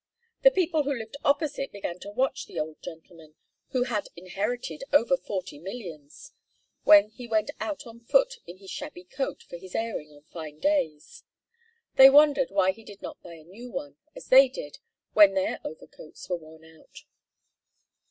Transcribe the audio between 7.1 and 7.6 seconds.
he went